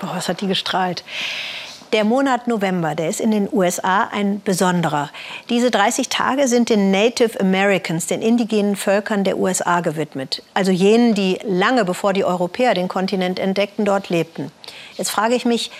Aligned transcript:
Boah, 0.00 0.16
was 0.16 0.28
hat 0.28 0.40
die 0.40 0.46
gestrahlt. 0.46 1.04
Der 1.92 2.02
Monat 2.02 2.48
November, 2.48 2.96
der 2.96 3.08
ist 3.08 3.20
in 3.20 3.30
den 3.30 3.48
USA 3.52 4.08
ein 4.10 4.42
besonderer. 4.42 5.10
Diese 5.48 5.70
30 5.70 6.08
Tage 6.08 6.48
sind 6.48 6.68
den 6.68 6.90
Native 6.90 7.38
Americans, 7.38 8.08
den 8.08 8.20
indigenen 8.20 8.74
Völkern 8.74 9.22
der 9.22 9.38
USA 9.38 9.80
gewidmet. 9.80 10.42
Also 10.54 10.72
jenen, 10.72 11.14
die 11.14 11.38
lange 11.44 11.84
bevor 11.84 12.12
die 12.12 12.24
Europäer 12.24 12.74
den 12.74 12.88
Kontinent 12.88 13.38
entdeckten, 13.38 13.84
dort 13.84 14.08
lebten. 14.08 14.50
Jetzt 14.96 15.10
frage 15.10 15.36
ich 15.36 15.44
mich, 15.44 15.70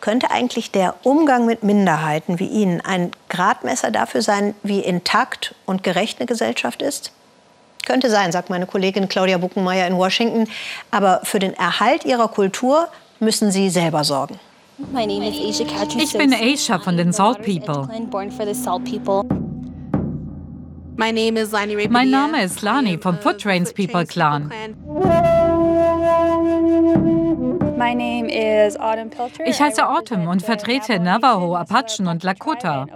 könnte 0.00 0.30
eigentlich 0.30 0.70
der 0.70 0.94
Umgang 1.02 1.44
mit 1.44 1.64
Minderheiten 1.64 2.38
wie 2.38 2.46
Ihnen 2.46 2.80
ein 2.80 3.10
Gradmesser 3.28 3.90
dafür 3.90 4.22
sein, 4.22 4.54
wie 4.62 4.78
intakt 4.78 5.56
und 5.66 5.82
gerecht 5.82 6.20
eine 6.20 6.26
Gesellschaft 6.26 6.82
ist? 6.82 7.10
Könnte 7.84 8.10
sein, 8.10 8.30
sagt 8.30 8.48
meine 8.48 8.66
Kollegin 8.66 9.08
Claudia 9.08 9.38
Buckenmeier 9.38 9.86
in 9.86 9.96
Washington. 9.96 10.46
Aber 10.90 11.20
für 11.24 11.38
den 11.38 11.54
Erhalt 11.54 12.04
ihrer 12.04 12.28
Kultur 12.28 12.88
müssen 13.20 13.50
sie 13.50 13.70
selber 13.70 14.04
sorgen. 14.04 14.38
Ich 15.98 16.18
bin 16.18 16.34
Aisha 16.34 16.78
von 16.78 16.96
den 16.96 17.12
Salt 17.12 17.42
People. 17.42 17.88
Mein 20.96 22.10
Name 22.10 22.44
ist 22.44 22.62
Lani 22.62 22.98
vom 22.98 23.18
Foot 23.18 23.46
Rains 23.46 23.72
People 23.72 24.06
Clan. 24.06 24.50
Ich 29.44 29.60
heiße 29.60 29.88
Autumn 29.88 30.28
und 30.28 30.42
vertrete 30.42 30.98
Navajo, 30.98 31.54
Apachen 31.56 32.06
und 32.06 32.22
Lakota. 32.22 32.86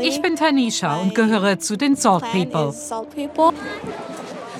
Ich 0.00 0.22
bin 0.22 0.36
Tanisha 0.36 0.96
und 1.00 1.14
gehöre 1.14 1.58
zu 1.58 1.76
den 1.76 1.96
Salt 1.96 2.24
People. 2.32 2.72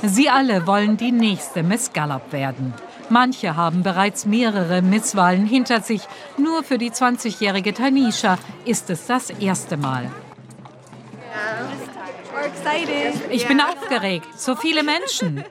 Sie 0.02 0.28
alle 0.28 0.66
wollen 0.66 0.96
die 0.96 1.12
nächste 1.12 1.62
Miss 1.62 1.92
Gallup 1.92 2.32
werden. 2.32 2.74
Manche 3.08 3.56
haben 3.56 3.82
bereits 3.82 4.26
mehrere 4.26 4.82
Misswahlen 4.82 5.46
hinter 5.46 5.80
sich. 5.80 6.02
Nur 6.36 6.62
für 6.62 6.78
die 6.78 6.90
20-jährige 6.90 7.74
Tanisha 7.74 8.38
ist 8.64 8.90
es 8.90 9.06
das 9.06 9.30
erste 9.30 9.76
Mal. 9.76 10.10
Ich 13.30 13.46
bin 13.46 13.60
aufgeregt. 13.60 14.28
So 14.38 14.56
viele 14.56 14.82
Menschen. 14.82 15.44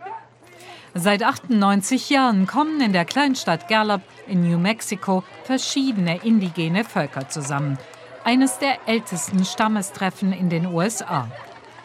Seit 0.95 1.23
98 1.23 2.09
Jahren 2.09 2.45
kommen 2.45 2.79
in 2.81 2.93
der 2.93 3.05
Kleinstadt 3.05 3.67
Gallup 3.67 4.01
in 4.27 4.47
New 4.47 4.59
Mexico 4.59 5.23
verschiedene 5.43 6.17
indigene 6.23 6.83
Völker 6.83 7.29
zusammen. 7.29 7.77
Eines 8.23 8.59
der 8.59 8.77
ältesten 8.87 9.43
Stammestreffen 9.43 10.33
in 10.33 10.49
den 10.49 10.67
USA. 10.67 11.27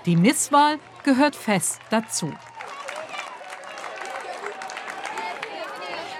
Die 0.06 0.16
Misswahl 0.16 0.78
gehört 1.04 1.36
fest 1.36 1.80
dazu. 1.90 2.32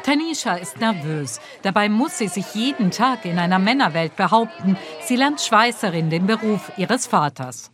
Tanisha 0.09 0.55
ist 0.55 0.81
nervös. 0.81 1.39
Dabei 1.61 1.91
muss 1.91 2.17
sie 2.17 2.28
sich 2.28 2.55
jeden 2.55 2.91
Tag 2.91 3.27
in 3.27 3.39
einer 3.39 3.59
Männerwelt 3.59 4.17
behaupten. 4.17 4.78
Sie 5.05 5.17
lernt 5.17 5.39
Schweißerin, 5.39 6.09
den 6.09 6.27
Beruf 6.27 6.73
ihres 6.78 7.06
Vaters. 7.06 7.70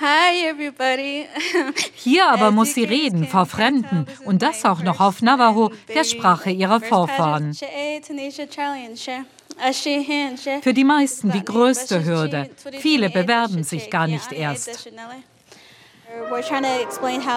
Hi 0.00 0.48
everybody. 0.48 1.26
Hier 1.94 2.28
aber 2.28 2.50
muss 2.50 2.74
sie 2.74 2.82
reden 2.82 3.28
vor 3.28 3.46
Fremden 3.46 4.06
und 4.24 4.42
das 4.42 4.64
auch 4.64 4.82
noch 4.82 4.98
auf 4.98 5.22
Navajo, 5.22 5.70
der 5.94 6.02
Sprache 6.02 6.50
ihrer 6.50 6.80
Vorfahren. 6.80 7.54
Für 10.62 10.74
die 10.74 10.84
meisten 10.84 11.30
die 11.30 11.44
größte 11.44 12.04
Hürde. 12.04 12.50
Viele 12.80 13.10
bewerben 13.10 13.62
sich 13.62 13.90
gar 13.90 14.08
nicht 14.08 14.32
erst. 14.32 14.90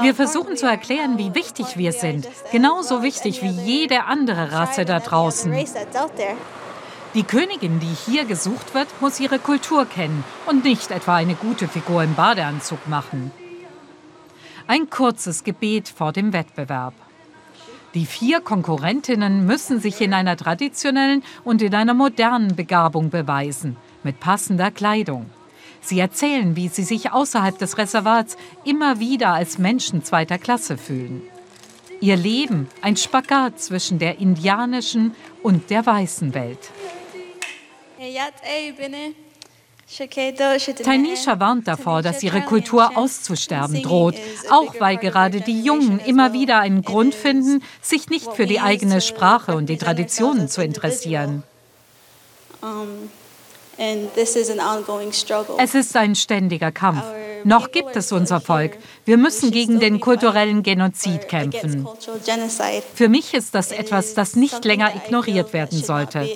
Wir 0.01 0.15
versuchen 0.15 0.57
zu 0.57 0.65
erklären, 0.65 1.17
wie 1.17 1.33
wichtig 1.33 1.77
wir 1.77 1.93
sind. 1.93 2.27
Genauso 2.51 3.03
wichtig 3.03 3.41
wie 3.41 3.49
jede 3.49 4.05
andere 4.05 4.51
Rasse 4.51 4.85
da 4.85 4.99
draußen. 4.99 5.53
Die 7.13 7.23
Königin, 7.23 7.79
die 7.79 7.95
hier 8.05 8.25
gesucht 8.25 8.73
wird, 8.73 8.87
muss 8.99 9.19
ihre 9.21 9.39
Kultur 9.39 9.85
kennen 9.85 10.23
und 10.47 10.65
nicht 10.65 10.91
etwa 10.91 11.15
eine 11.15 11.35
gute 11.35 11.67
Figur 11.69 12.03
im 12.03 12.15
Badeanzug 12.15 12.87
machen. 12.89 13.31
Ein 14.67 14.89
kurzes 14.89 15.43
Gebet 15.43 15.87
vor 15.87 16.11
dem 16.11 16.33
Wettbewerb. 16.33 16.93
Die 17.93 18.05
vier 18.05 18.41
Konkurrentinnen 18.41 19.45
müssen 19.45 19.79
sich 19.79 20.01
in 20.01 20.13
einer 20.13 20.35
traditionellen 20.35 21.23
und 21.45 21.61
in 21.61 21.73
einer 21.73 21.93
modernen 21.93 22.55
Begabung 22.55 23.09
beweisen, 23.09 23.77
mit 24.03 24.19
passender 24.19 24.71
Kleidung. 24.71 25.27
Sie 25.85 25.99
erzählen, 25.99 26.55
wie 26.55 26.67
sie 26.67 26.83
sich 26.83 27.11
außerhalb 27.11 27.59
des 27.59 27.77
Reservats 27.77 28.37
immer 28.63 28.99
wieder 28.99 29.33
als 29.33 29.59
Menschen 29.59 30.03
zweiter 30.03 30.39
Klasse 30.39 30.79
fühlen. 30.79 31.21
Ihr 32.01 32.15
Leben 32.15 32.67
ein 32.81 32.97
Spagat 32.97 33.61
zwischen 33.61 33.99
der 33.99 34.19
indianischen 34.19 35.15
und 35.43 35.69
der 35.69 35.85
weißen 35.85 36.33
Welt. 36.33 36.71
Tainisha 40.83 41.39
warnt 41.39 41.67
davor, 41.67 42.01
dass 42.01 42.23
ihre 42.23 42.41
Kultur 42.41 42.97
auszusterben 42.97 43.83
droht, 43.83 44.15
auch 44.49 44.73
weil 44.79 44.97
gerade 44.97 45.41
die 45.41 45.61
Jungen 45.61 45.99
immer 45.99 46.33
wieder 46.33 46.59
einen 46.59 46.81
Grund 46.81 47.13
finden, 47.13 47.63
sich 47.81 48.09
nicht 48.09 48.33
für 48.33 48.47
die 48.47 48.59
eigene 48.59 49.01
Sprache 49.01 49.55
und 49.55 49.67
die 49.67 49.77
Traditionen 49.77 50.49
zu 50.49 50.63
interessieren. 50.63 51.43
Es 55.57 55.75
ist 55.75 55.95
ein 55.95 56.15
ständiger 56.15 56.71
Kampf. 56.71 57.03
Noch 57.43 57.71
gibt 57.71 57.95
es 57.95 58.11
unser 58.11 58.41
Volk. 58.41 58.77
Wir 59.05 59.17
müssen 59.17 59.51
gegen 59.51 59.79
den 59.79 59.99
kulturellen 59.99 60.63
Genozid 60.63 61.27
kämpfen. 61.27 61.87
Für 62.95 63.09
mich 63.09 63.33
ist 63.33 63.53
das 63.53 63.71
etwas, 63.71 64.15
das 64.15 64.35
nicht 64.35 64.65
länger 64.65 64.95
ignoriert 64.95 65.53
werden 65.53 65.77
sollte. 65.77 66.27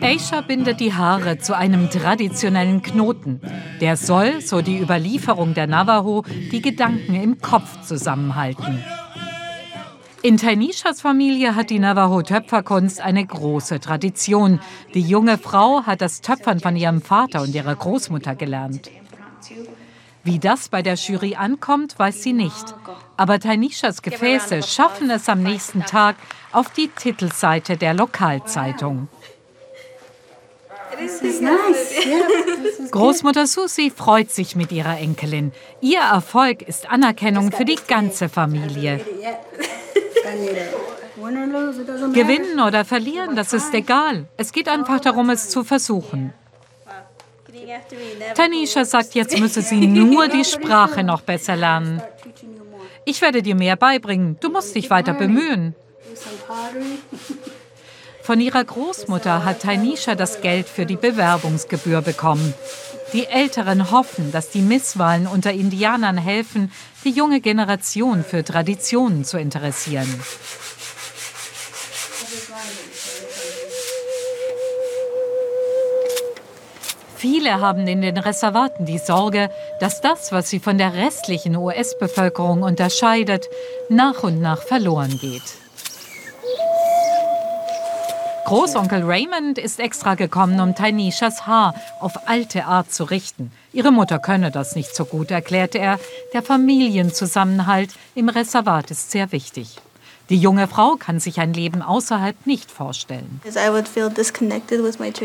Aisha 0.00 0.40
bindet 0.40 0.80
die 0.80 0.94
Haare 0.94 1.38
zu 1.38 1.56
einem 1.56 1.90
traditionellen 1.90 2.82
Knoten. 2.82 3.40
Der 3.80 3.96
soll, 3.96 4.40
so 4.40 4.62
die 4.62 4.78
Überlieferung 4.78 5.54
der 5.54 5.66
Navajo, 5.66 6.24
die 6.50 6.60
Gedanken 6.60 7.14
im 7.14 7.40
Kopf 7.40 7.82
zusammenhalten. 7.86 8.82
In 10.22 10.36
Tainishas 10.36 11.00
Familie 11.00 11.54
hat 11.54 11.70
die 11.70 11.78
Navajo-Töpferkunst 11.78 13.00
eine 13.00 13.24
große 13.24 13.78
Tradition. 13.78 14.58
Die 14.94 15.00
junge 15.00 15.38
Frau 15.38 15.84
hat 15.86 16.00
das 16.00 16.22
Töpfern 16.22 16.58
von 16.58 16.74
ihrem 16.74 17.02
Vater 17.02 17.42
und 17.42 17.54
ihrer 17.54 17.76
Großmutter 17.76 18.34
gelernt. 18.34 18.90
Wie 20.24 20.40
das 20.40 20.68
bei 20.70 20.82
der 20.82 20.94
Jury 20.94 21.36
ankommt, 21.36 21.96
weiß 21.98 22.22
sie 22.22 22.32
nicht. 22.32 22.74
Aber 23.16 23.38
Tainishas 23.38 24.02
Gefäße 24.02 24.62
schaffen 24.64 25.08
es 25.10 25.28
am 25.28 25.44
nächsten 25.44 25.84
Tag 25.84 26.16
auf 26.52 26.70
die 26.70 26.88
Titelseite 26.88 27.76
der 27.76 27.94
Lokalzeitung. 27.94 29.06
Großmutter 32.90 33.46
Susi 33.46 33.92
freut 33.94 34.32
sich 34.32 34.56
mit 34.56 34.72
ihrer 34.72 34.98
Enkelin. 34.98 35.52
Ihr 35.80 36.00
Erfolg 36.00 36.62
ist 36.62 36.90
Anerkennung 36.90 37.52
für 37.52 37.64
die 37.64 37.78
ganze 37.86 38.28
Familie. 38.28 39.00
Gewinnen 42.12 42.60
oder 42.60 42.84
verlieren, 42.84 43.34
das 43.36 43.52
ist 43.52 43.74
egal. 43.74 44.26
Es 44.36 44.52
geht 44.52 44.68
einfach 44.68 45.00
darum, 45.00 45.30
es 45.30 45.48
zu 45.48 45.64
versuchen. 45.64 46.32
Tanisha 48.34 48.84
sagt, 48.84 49.14
jetzt 49.14 49.38
müsse 49.38 49.62
sie 49.62 49.86
nur 49.86 50.28
die 50.28 50.44
Sprache 50.44 51.02
noch 51.02 51.22
besser 51.22 51.56
lernen. 51.56 52.02
Ich 53.04 53.20
werde 53.22 53.42
dir 53.42 53.54
mehr 53.54 53.76
beibringen. 53.76 54.36
Du 54.40 54.50
musst 54.50 54.74
dich 54.74 54.90
weiter 54.90 55.14
bemühen. 55.14 55.74
Von 58.28 58.42
ihrer 58.42 58.62
Großmutter 58.62 59.42
hat 59.46 59.62
Tainisha 59.62 60.14
das 60.14 60.42
Geld 60.42 60.68
für 60.68 60.84
die 60.84 60.96
Bewerbungsgebühr 60.96 62.02
bekommen. 62.02 62.52
Die 63.14 63.24
Älteren 63.24 63.90
hoffen, 63.90 64.32
dass 64.32 64.50
die 64.50 64.60
Misswahlen 64.60 65.26
unter 65.26 65.52
Indianern 65.52 66.18
helfen, 66.18 66.70
die 67.04 67.08
junge 67.08 67.40
Generation 67.40 68.22
für 68.22 68.44
Traditionen 68.44 69.24
zu 69.24 69.38
interessieren. 69.38 70.06
Viele 77.16 77.62
haben 77.62 77.88
in 77.88 78.02
den 78.02 78.18
Reservaten 78.18 78.84
die 78.84 78.98
Sorge, 78.98 79.48
dass 79.80 80.02
das, 80.02 80.32
was 80.32 80.50
sie 80.50 80.60
von 80.60 80.76
der 80.76 80.92
restlichen 80.92 81.56
US-Bevölkerung 81.56 82.62
unterscheidet, 82.62 83.48
nach 83.88 84.22
und 84.22 84.38
nach 84.42 84.60
verloren 84.60 85.18
geht. 85.18 85.67
Großonkel 88.48 89.02
Raymond 89.02 89.58
ist 89.58 89.78
extra 89.78 90.14
gekommen, 90.14 90.58
um 90.58 90.74
Tainishas 90.74 91.46
Haar 91.46 91.74
auf 92.00 92.26
alte 92.28 92.64
Art 92.64 92.90
zu 92.90 93.04
richten. 93.04 93.52
Ihre 93.74 93.92
Mutter 93.92 94.18
könne 94.18 94.50
das 94.50 94.74
nicht 94.74 94.96
so 94.96 95.04
gut, 95.04 95.30
erklärte 95.30 95.78
er. 95.78 96.00
Der 96.32 96.42
Familienzusammenhalt 96.42 97.90
im 98.14 98.30
Reservat 98.30 98.90
ist 98.90 99.10
sehr 99.10 99.32
wichtig. 99.32 99.76
Die 100.30 100.38
junge 100.38 100.66
Frau 100.66 100.96
kann 100.96 101.20
sich 101.20 101.40
ein 101.40 101.52
Leben 101.52 101.82
außerhalb 101.82 102.46
nicht 102.46 102.70
vorstellen. 102.70 103.42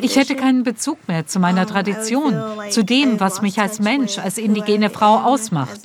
Ich 0.02 0.16
hätte 0.18 0.36
keinen 0.36 0.64
Bezug 0.64 1.08
mehr 1.08 1.26
zu 1.26 1.40
meiner 1.40 1.66
Tradition, 1.66 2.44
zu 2.72 2.84
dem, 2.84 3.22
was 3.22 3.42
mich 3.42 3.58
als 3.62 3.80
Mensch, 3.80 4.18
als 4.18 4.38
indigene 4.38 4.90
Frau 4.90 5.20
ausmacht. 5.20 5.80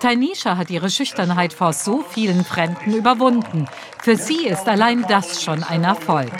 Tainisha 0.00 0.56
hat 0.56 0.70
ihre 0.70 0.90
Schüchternheit 0.90 1.52
vor 1.52 1.72
so 1.72 2.02
vielen 2.02 2.44
Fremden 2.44 2.94
überwunden. 2.94 3.66
Für 4.02 4.16
sie 4.16 4.46
ist 4.46 4.68
allein 4.68 5.04
das 5.08 5.42
schon 5.42 5.62
ein 5.64 5.84
Erfolg. 5.84 6.30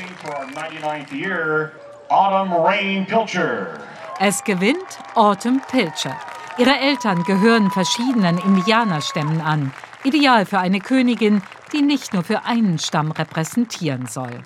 Es 4.19 4.45
gewinnt 4.45 4.99
Autumn 5.15 5.61
Pilcher. 5.69 6.17
Ihre 6.59 6.79
Eltern 6.79 7.23
gehören 7.25 7.71
verschiedenen 7.71 8.39
Indianerstämmen 8.39 9.41
an. 9.41 9.73
Ideal 10.05 10.47
für 10.47 10.59
eine 10.59 10.81
Königin, 10.81 11.43
die 11.73 11.83
nicht 11.83 12.15
nur 12.15 12.23
für 12.23 12.45
einen 12.45 12.79
Stamm 12.79 13.11
repräsentieren 13.11 14.07
soll. 14.07 14.43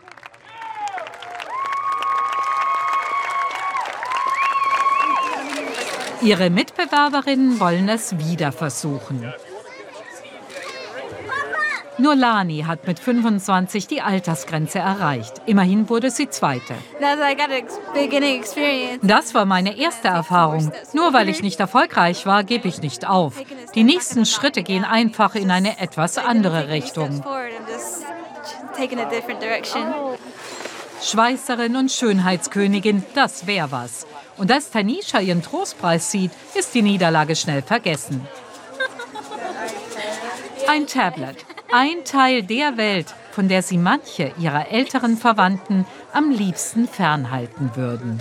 Ihre 6.22 6.50
Mitbewerberinnen 6.50 7.61
wollen 7.61 7.88
es 7.88 8.19
wieder 8.19 8.52
versuchen. 8.52 9.32
Nur 11.96 12.14
Lani 12.14 12.64
hat 12.67 12.87
mit 12.87 12.99
25 12.99 13.87
die 13.87 14.00
Altersgrenze 14.00 14.78
erreicht. 14.78 15.43
Immerhin 15.46 15.88
wurde 15.90 16.11
sie 16.11 16.31
Zweite. 16.31 16.75
Das 19.02 19.34
war 19.34 19.44
meine 19.44 19.76
erste 19.76 20.08
Erfahrung. 20.08 20.72
Nur 20.94 21.12
weil 21.12 21.28
ich 21.28 21.43
nicht 21.43 21.61
erfolgreich 21.61 22.25
war, 22.25 22.43
gebe 22.44 22.69
ich 22.69 22.81
nicht 22.81 23.06
auf. 23.06 23.34
Die 23.75 23.84
nächsten 23.84 24.25
Schritte 24.25 24.62
gehen 24.62 24.84
einfach 24.84 25.34
in 25.34 25.50
eine 25.50 25.78
etwas 25.78 26.17
andere 26.17 26.69
Richtung. 26.69 27.22
Schweißerin 31.02 31.76
und 31.76 31.90
Schönheitskönigin, 31.90 33.05
das 33.14 33.46
wäre 33.46 33.72
was. 33.72 34.06
Und 34.40 34.50
als 34.50 34.70
Tanisha 34.70 35.20
ihren 35.20 35.42
Trostpreis 35.42 36.10
sieht, 36.10 36.31
ist 36.54 36.75
die 36.75 36.81
Niederlage 36.81 37.37
schnell 37.37 37.60
vergessen. 37.60 38.26
Ein 40.66 40.87
Tablet, 40.87 41.44
ein 41.70 42.06
Teil 42.06 42.42
der 42.42 42.78
Welt, 42.78 43.14
von 43.32 43.48
der 43.48 43.62
sie 43.62 43.76
manche 43.76 44.32
ihrer 44.38 44.70
älteren 44.70 45.19
Verwandten 45.19 45.84
am 46.14 46.31
liebsten 46.31 46.88
fernhalten 46.88 47.72
würden. 47.75 48.19